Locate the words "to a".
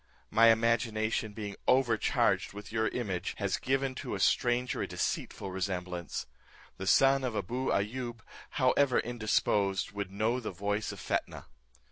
4.01-4.19